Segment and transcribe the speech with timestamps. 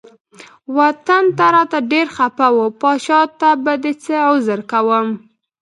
[0.77, 3.73] وطن ته راته ډیر خپه و پاچا ته به
[4.03, 5.07] څه عذر کوم.